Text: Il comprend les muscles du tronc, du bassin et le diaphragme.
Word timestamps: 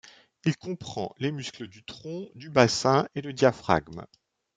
Il 0.45 0.57
comprend 0.57 1.13
les 1.19 1.31
muscles 1.31 1.67
du 1.67 1.83
tronc, 1.83 2.29
du 2.33 2.49
bassin 2.49 3.07
et 3.13 3.21
le 3.21 3.33
diaphragme. 3.33 4.07